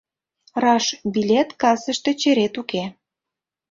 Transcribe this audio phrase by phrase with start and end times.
[0.63, 2.83] Раш, билет кассыште черет уке.